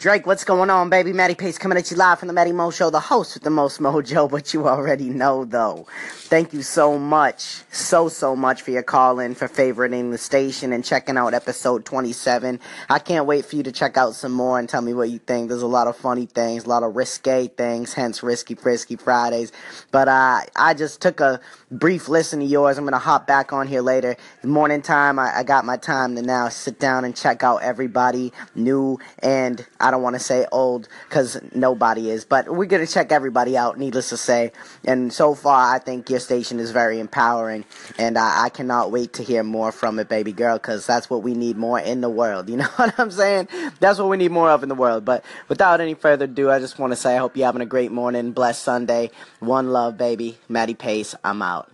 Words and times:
Drake, 0.00 0.26
what's 0.26 0.44
going 0.44 0.70
on, 0.70 0.88
baby? 0.88 1.12
Matty 1.12 1.34
Pace 1.34 1.58
coming 1.58 1.76
at 1.76 1.90
you 1.90 1.96
live 1.98 2.18
from 2.18 2.28
the 2.28 2.32
Matty 2.32 2.52
Mo 2.52 2.70
Show, 2.70 2.88
the 2.88 2.98
host 2.98 3.34
with 3.34 3.42
the 3.42 3.50
most 3.50 3.80
mojo, 3.80 4.30
but 4.30 4.54
you 4.54 4.66
already 4.66 5.10
know, 5.10 5.44
though. 5.44 5.86
Thank 6.30 6.54
you 6.54 6.62
so 6.62 6.98
much, 6.98 7.42
so, 7.70 8.08
so 8.08 8.34
much 8.34 8.62
for 8.62 8.70
your 8.70 8.82
call 8.82 9.18
in, 9.18 9.34
for 9.34 9.46
favoriting 9.46 10.10
the 10.10 10.16
station 10.16 10.72
and 10.72 10.82
checking 10.82 11.18
out 11.18 11.34
episode 11.34 11.84
27. 11.84 12.60
I 12.88 12.98
can't 12.98 13.26
wait 13.26 13.44
for 13.44 13.56
you 13.56 13.62
to 13.64 13.72
check 13.72 13.98
out 13.98 14.14
some 14.14 14.32
more 14.32 14.58
and 14.58 14.66
tell 14.66 14.80
me 14.80 14.94
what 14.94 15.10
you 15.10 15.18
think. 15.18 15.50
There's 15.50 15.60
a 15.60 15.66
lot 15.66 15.86
of 15.86 15.98
funny 15.98 16.24
things, 16.24 16.64
a 16.64 16.68
lot 16.70 16.82
of 16.82 16.96
risque 16.96 17.48
things, 17.48 17.92
hence 17.92 18.22
Risky 18.22 18.54
Frisky 18.54 18.96
Fridays. 18.96 19.52
But 19.90 20.08
uh, 20.08 20.40
I 20.56 20.72
just 20.72 21.02
took 21.02 21.20
a 21.20 21.40
brief 21.70 22.08
listen 22.08 22.40
to 22.40 22.46
yours. 22.46 22.78
I'm 22.78 22.84
going 22.84 22.92
to 22.92 22.98
hop 22.98 23.26
back 23.26 23.52
on 23.52 23.66
here 23.66 23.82
later. 23.82 24.16
Morning 24.42 24.80
time, 24.80 25.18
I, 25.18 25.40
I 25.40 25.42
got 25.42 25.66
my 25.66 25.76
time 25.76 26.16
to 26.16 26.22
now 26.22 26.48
sit 26.48 26.80
down 26.80 27.04
and 27.04 27.14
check 27.14 27.42
out 27.42 27.58
everybody 27.58 28.32
new 28.54 28.98
and 29.18 29.66
I 29.78 29.89
don't 29.90 30.02
want 30.02 30.16
to 30.16 30.20
say 30.20 30.46
old 30.52 30.88
because 31.08 31.40
nobody 31.54 32.10
is, 32.10 32.24
but 32.24 32.48
we're 32.48 32.66
going 32.66 32.84
to 32.84 32.92
check 32.92 33.12
everybody 33.12 33.56
out, 33.56 33.78
needless 33.78 34.10
to 34.10 34.16
say. 34.16 34.52
And 34.84 35.12
so 35.12 35.34
far, 35.34 35.74
I 35.74 35.78
think 35.78 36.10
your 36.10 36.20
station 36.20 36.58
is 36.58 36.70
very 36.70 37.00
empowering, 37.00 37.64
and 37.98 38.16
I, 38.18 38.44
I 38.44 38.48
cannot 38.48 38.90
wait 38.90 39.12
to 39.14 39.22
hear 39.22 39.42
more 39.42 39.72
from 39.72 39.98
it, 39.98 40.08
baby 40.08 40.32
girl, 40.32 40.56
because 40.56 40.86
that's 40.86 41.08
what 41.08 41.22
we 41.22 41.34
need 41.34 41.56
more 41.56 41.78
in 41.80 42.00
the 42.00 42.10
world. 42.10 42.48
You 42.50 42.56
know 42.56 42.68
what 42.76 42.98
I'm 42.98 43.12
saying? 43.12 43.48
That's 43.78 44.00
what 44.00 44.08
we 44.08 44.16
need 44.16 44.32
more 44.32 44.50
of 44.50 44.64
in 44.64 44.68
the 44.68 44.74
world. 44.74 45.04
But 45.04 45.24
without 45.48 45.80
any 45.80 45.94
further 45.94 46.24
ado, 46.24 46.50
I 46.50 46.58
just 46.58 46.78
want 46.80 46.92
to 46.92 46.96
say 46.96 47.14
I 47.14 47.18
hope 47.18 47.36
you're 47.36 47.46
having 47.46 47.62
a 47.62 47.66
great 47.66 47.92
morning, 47.92 48.32
blessed 48.32 48.62
Sunday. 48.62 49.10
One 49.38 49.70
love, 49.70 49.96
baby. 49.96 50.36
Maddie 50.48 50.74
Pace, 50.74 51.14
I'm 51.22 51.42
out. 51.42 51.70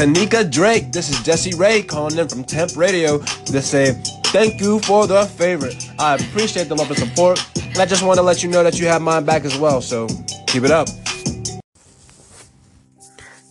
Tanika 0.00 0.50
Drake. 0.50 0.92
This 0.92 1.10
is 1.10 1.22
Jesse 1.22 1.54
Ray 1.58 1.82
calling 1.82 2.16
in 2.16 2.26
from 2.26 2.42
Temp 2.42 2.74
Radio 2.74 3.18
to 3.18 3.60
say 3.60 3.92
thank 4.32 4.58
you 4.58 4.80
for 4.80 5.06
the 5.06 5.26
favorite. 5.26 5.90
I 5.98 6.14
appreciate 6.14 6.70
the 6.70 6.74
love 6.74 6.88
and 6.88 6.98
support. 6.98 7.38
And 7.56 7.76
I 7.76 7.84
just 7.84 8.02
want 8.02 8.16
to 8.16 8.22
let 8.22 8.42
you 8.42 8.48
know 8.48 8.64
that 8.64 8.80
you 8.80 8.86
have 8.86 9.02
mine 9.02 9.26
back 9.26 9.44
as 9.44 9.58
well. 9.58 9.82
So 9.82 10.08
keep 10.46 10.64
it 10.64 10.70
up. 10.70 10.88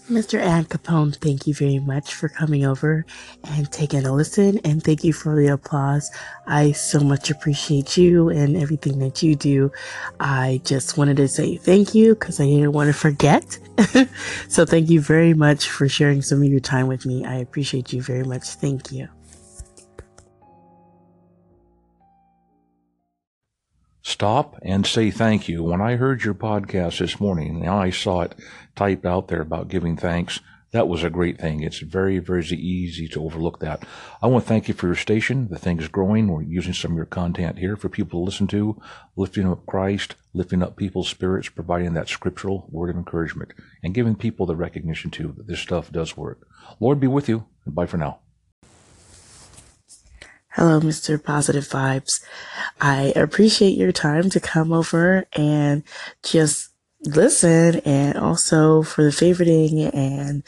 Mr. 0.09 0.39
Ann 0.39 0.65
Capone, 0.65 1.15
thank 1.15 1.45
you 1.45 1.53
very 1.53 1.77
much 1.77 2.15
for 2.15 2.29
coming 2.29 2.65
over 2.65 3.05
and 3.43 3.71
taking 3.71 4.05
a 4.07 4.11
listen, 4.11 4.57
and 4.65 4.83
thank 4.83 5.03
you 5.03 5.13
for 5.13 5.35
the 5.35 5.53
applause. 5.53 6.09
I 6.47 6.71
so 6.71 6.99
much 6.99 7.29
appreciate 7.29 7.95
you 7.95 8.29
and 8.29 8.57
everything 8.57 8.97
that 8.99 9.21
you 9.21 9.35
do. 9.35 9.71
I 10.19 10.61
just 10.65 10.97
wanted 10.97 11.17
to 11.17 11.27
say 11.27 11.57
thank 11.57 11.93
you 11.93 12.15
because 12.15 12.39
I 12.39 12.45
didn't 12.45 12.71
want 12.71 12.87
to 12.87 12.93
forget. 12.93 13.59
so, 14.47 14.65
thank 14.65 14.89
you 14.89 14.99
very 14.99 15.35
much 15.35 15.69
for 15.69 15.87
sharing 15.87 16.23
some 16.23 16.41
of 16.41 16.49
your 16.49 16.59
time 16.59 16.87
with 16.87 17.05
me. 17.05 17.23
I 17.23 17.35
appreciate 17.35 17.93
you 17.93 18.01
very 18.01 18.23
much. 18.23 18.45
Thank 18.45 18.91
you. 18.91 19.09
Stop 24.19 24.59
and 24.63 24.85
say 24.85 25.09
thank 25.09 25.47
you. 25.47 25.63
When 25.63 25.79
I 25.79 25.95
heard 25.95 26.25
your 26.25 26.33
podcast 26.33 26.99
this 26.99 27.21
morning, 27.21 27.61
now 27.61 27.77
I 27.77 27.89
saw 27.89 28.19
it 28.19 28.35
typed 28.75 29.05
out 29.05 29.29
there 29.29 29.39
about 29.39 29.69
giving 29.69 29.95
thanks. 29.95 30.41
That 30.71 30.89
was 30.89 31.05
a 31.05 31.09
great 31.09 31.39
thing. 31.39 31.63
It's 31.63 31.79
very, 31.79 32.19
very 32.19 32.43
easy 32.43 33.07
to 33.07 33.23
overlook 33.23 33.61
that. 33.61 33.85
I 34.21 34.27
want 34.27 34.43
to 34.43 34.49
thank 34.49 34.67
you 34.67 34.73
for 34.73 34.87
your 34.87 34.95
station. 34.97 35.47
The 35.49 35.57
thing 35.57 35.79
is 35.79 35.87
growing. 35.87 36.27
We're 36.27 36.41
using 36.41 36.73
some 36.73 36.91
of 36.91 36.97
your 36.97 37.05
content 37.05 37.59
here 37.59 37.77
for 37.77 37.87
people 37.87 38.19
to 38.19 38.25
listen 38.25 38.47
to, 38.47 38.81
lifting 39.15 39.49
up 39.49 39.65
Christ, 39.65 40.15
lifting 40.33 40.61
up 40.61 40.75
people's 40.75 41.07
spirits, 41.07 41.47
providing 41.47 41.93
that 41.93 42.09
scriptural 42.09 42.67
word 42.69 42.89
of 42.89 42.97
encouragement, 42.97 43.53
and 43.81 43.93
giving 43.93 44.15
people 44.15 44.45
the 44.45 44.57
recognition 44.57 45.11
too 45.11 45.33
that 45.37 45.47
this 45.47 45.61
stuff 45.61 45.93
does 45.93 46.17
work. 46.17 46.45
Lord 46.81 46.99
be 46.99 47.07
with 47.07 47.29
you, 47.29 47.45
and 47.65 47.73
bye 47.73 47.85
for 47.85 47.95
now. 47.95 48.19
Hello, 50.53 50.81
Mr. 50.81 51.23
Positive 51.23 51.65
Vibes. 51.65 52.21
I 52.81 53.13
appreciate 53.15 53.77
your 53.77 53.91
time 53.91 54.29
to 54.31 54.39
come 54.39 54.71
over 54.71 55.25
and 55.33 55.83
just 56.23 56.69
listen 57.01 57.79
and 57.85 58.17
also 58.17 58.83
for 58.83 59.03
the 59.03 59.09
favoriting 59.09 59.93
and 59.93 60.43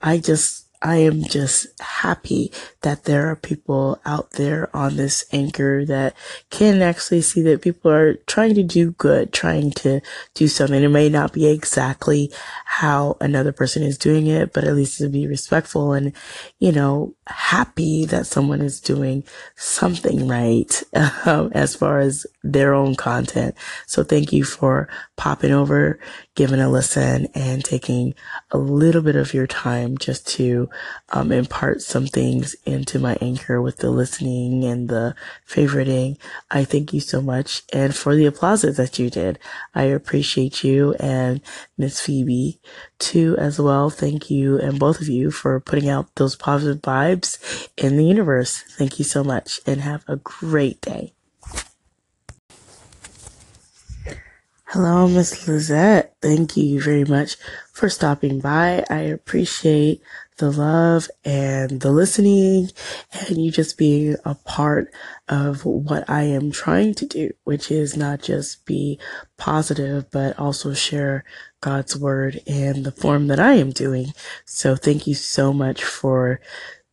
I 0.00 0.18
just 0.18 0.68
I 0.80 0.96
am 0.98 1.24
just 1.24 1.66
happy 1.80 2.52
that 2.82 3.04
there 3.04 3.28
are 3.28 3.36
people 3.36 4.00
out 4.06 4.32
there 4.32 4.74
on 4.76 4.96
this 4.96 5.24
anchor 5.32 5.84
that 5.86 6.14
can 6.50 6.82
actually 6.82 7.22
see 7.22 7.42
that 7.42 7.62
people 7.62 7.90
are 7.90 8.14
trying 8.26 8.54
to 8.54 8.62
do 8.62 8.92
good, 8.92 9.32
trying 9.32 9.72
to 9.72 10.00
do 10.34 10.46
something. 10.46 10.82
It 10.82 10.88
may 10.88 11.08
not 11.08 11.32
be 11.32 11.46
exactly 11.46 12.30
how 12.78 13.16
another 13.20 13.50
person 13.50 13.82
is 13.82 13.98
doing 13.98 14.28
it, 14.28 14.52
but 14.52 14.62
at 14.62 14.76
least 14.76 14.98
to 14.98 15.08
be 15.08 15.26
respectful 15.26 15.92
and, 15.92 16.12
you 16.60 16.70
know, 16.70 17.12
happy 17.26 18.04
that 18.04 18.24
someone 18.24 18.60
is 18.60 18.80
doing 18.80 19.24
something 19.56 20.28
right 20.28 20.84
um, 21.26 21.50
as 21.54 21.74
far 21.74 21.98
as 21.98 22.24
their 22.44 22.74
own 22.74 22.94
content. 22.94 23.56
So 23.86 24.04
thank 24.04 24.32
you 24.32 24.44
for 24.44 24.88
popping 25.16 25.50
over, 25.50 25.98
giving 26.36 26.60
a 26.60 26.70
listen 26.70 27.26
and 27.34 27.64
taking 27.64 28.14
a 28.52 28.58
little 28.58 29.02
bit 29.02 29.16
of 29.16 29.34
your 29.34 29.48
time 29.48 29.98
just 29.98 30.28
to 30.36 30.70
um, 31.08 31.32
impart 31.32 31.82
some 31.82 32.06
things 32.06 32.54
into 32.64 33.00
my 33.00 33.18
anchor 33.20 33.60
with 33.60 33.78
the 33.78 33.90
listening 33.90 34.62
and 34.62 34.88
the 34.88 35.16
favoriting. 35.48 36.16
I 36.48 36.62
thank 36.64 36.92
you 36.92 37.00
so 37.00 37.20
much. 37.20 37.64
And 37.72 37.92
for 37.92 38.14
the 38.14 38.26
applauses 38.26 38.76
that 38.76 39.00
you 39.00 39.10
did, 39.10 39.40
I 39.74 39.82
appreciate 39.82 40.62
you 40.62 40.94
and 41.00 41.40
Miss 41.76 42.00
Phoebe 42.00 42.60
too 42.98 43.36
as 43.38 43.60
well. 43.60 43.90
Thank 43.90 44.30
you 44.30 44.58
and 44.58 44.78
both 44.78 45.00
of 45.00 45.08
you 45.08 45.30
for 45.30 45.60
putting 45.60 45.88
out 45.88 46.14
those 46.16 46.36
positive 46.36 46.82
vibes 46.82 47.68
in 47.76 47.96
the 47.96 48.04
universe. 48.04 48.58
Thank 48.58 48.98
you 48.98 49.04
so 49.04 49.22
much 49.24 49.60
and 49.66 49.80
have 49.80 50.04
a 50.08 50.16
great 50.16 50.80
day. 50.80 51.12
Hello, 54.72 55.08
Miss 55.08 55.48
Lizette. 55.48 56.14
Thank 56.20 56.54
you 56.54 56.78
very 56.78 57.06
much 57.06 57.38
for 57.72 57.88
stopping 57.88 58.38
by. 58.38 58.84
I 58.90 58.98
appreciate 58.98 60.02
the 60.36 60.50
love 60.50 61.08
and 61.24 61.80
the 61.80 61.90
listening 61.90 62.68
and 63.12 63.42
you 63.42 63.50
just 63.50 63.78
being 63.78 64.16
a 64.26 64.34
part 64.34 64.92
of 65.26 65.64
what 65.64 66.04
I 66.10 66.24
am 66.24 66.50
trying 66.50 66.92
to 66.96 67.06
do, 67.06 67.30
which 67.44 67.70
is 67.70 67.96
not 67.96 68.20
just 68.20 68.66
be 68.66 69.00
positive, 69.38 70.10
but 70.10 70.38
also 70.38 70.74
share 70.74 71.24
God's 71.62 71.96
word 71.96 72.42
in 72.44 72.82
the 72.82 72.92
form 72.92 73.28
that 73.28 73.40
I 73.40 73.54
am 73.54 73.70
doing. 73.70 74.12
So 74.44 74.76
thank 74.76 75.06
you 75.06 75.14
so 75.14 75.54
much 75.54 75.82
for 75.82 76.42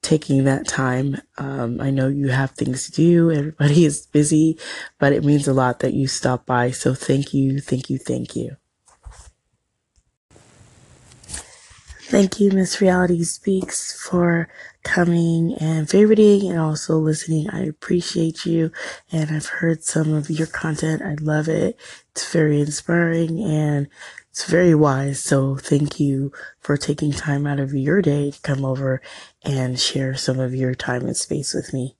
taking 0.06 0.44
that 0.44 0.68
time. 0.68 1.18
Um, 1.38 1.82
I 1.82 1.90
know 1.90 2.08
you 2.08 2.30
have 2.30 2.52
things 2.52 2.86
to 2.86 2.92
do. 2.92 3.32
Everybody 3.32 3.86
is 3.92 4.06
busy, 4.06 4.60
but 5.00 5.14
it 5.14 5.26
means 5.26 5.48
a 5.48 5.54
lot 5.54 5.80
that 5.80 5.94
you 5.94 6.08
stop 6.08 6.46
by. 6.46 6.72
So 6.72 6.94
thank 6.94 7.34
you, 7.34 7.60
thank 7.60 7.90
you, 7.90 7.98
thank 7.98 8.36
you. 8.36 8.56
Thank 12.08 12.40
you, 12.40 12.52
Miss 12.52 12.80
Reality 12.82 13.24
Speaks, 13.24 14.00
for 14.00 14.48
coming 14.84 15.56
and 15.60 15.88
favoriting 15.88 16.48
and 16.48 16.60
also 16.60 16.98
listening. 16.98 17.50
I 17.50 17.64
appreciate 17.64 18.46
you. 18.46 18.72
And 19.12 19.32
I've 19.32 19.48
heard 19.48 19.84
some 19.84 20.14
of 20.14 20.30
your 20.30 20.46
content. 20.46 21.02
I 21.02 21.16
love 21.20 21.48
it. 21.48 21.80
It's 22.12 22.32
very 22.32 22.62
inspiring 22.62 23.42
and 23.42 23.88
it's 24.36 24.44
very 24.52 24.76
wise. 24.76 25.22
So 25.22 25.56
thank 25.56 25.98
you 25.98 26.34
for 26.60 26.76
taking 26.76 27.14
time 27.14 27.48
out 27.48 27.62
of 27.62 27.74
your 27.74 28.02
day 28.02 28.32
to 28.32 28.42
come 28.42 28.66
over 28.66 29.02
and 29.44 29.80
share 29.80 30.16
some 30.16 30.42
of 30.42 30.54
your 30.54 30.76
time 30.76 31.06
and 31.06 31.16
space 31.16 31.54
with 31.54 31.74
me. 31.74 31.96